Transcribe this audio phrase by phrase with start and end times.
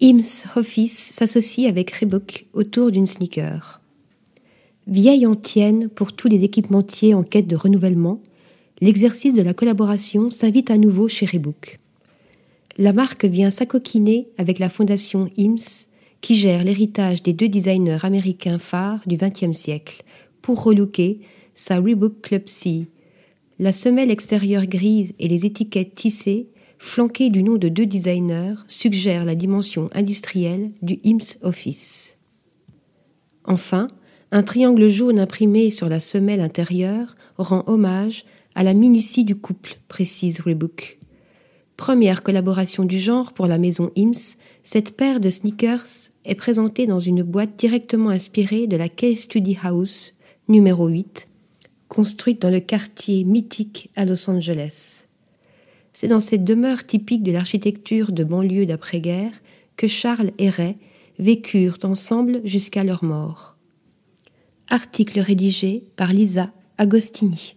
[0.00, 3.82] Ims Office s'associe avec Reebok autour d'une sneaker.
[4.86, 8.20] Vieille antienne pour tous les équipementiers en quête de renouvellement,
[8.80, 11.80] l'exercice de la collaboration s'invite à nouveau chez Reebok.
[12.78, 15.88] La marque vient s'acoquiner avec la fondation IMS,
[16.22, 20.02] qui gère l'héritage des deux designers américains phares du XXe siècle,
[20.40, 21.20] pour relooker
[21.54, 22.86] sa Reebok Club C.
[23.58, 26.48] La semelle extérieure grise et les étiquettes tissées,
[26.78, 32.18] flanquées du nom de deux designers, suggèrent la dimension industrielle du IMS Office.
[33.44, 33.88] Enfin,
[34.30, 38.24] un triangle jaune imprimé sur la semelle intérieure rend hommage
[38.54, 40.98] à la minutie du couple, précise Reebok.
[41.76, 47.00] Première collaboration du genre pour la maison IMS, cette paire de sneakers est présentée dans
[47.00, 50.14] une boîte directement inspirée de la Case Study House
[50.48, 51.28] numéro 8,
[51.88, 55.06] construite dans le quartier mythique à Los Angeles.
[55.94, 59.32] C'est dans cette demeure typique de l'architecture de banlieue d'après-guerre
[59.76, 60.76] que Charles et Ray
[61.18, 63.56] vécurent ensemble jusqu'à leur mort.
[64.68, 67.56] Article rédigé par Lisa Agostini.